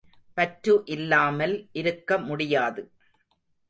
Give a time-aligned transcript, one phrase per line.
[0.37, 2.83] பற்று இல்லாமல் இருக்கமுடியாது.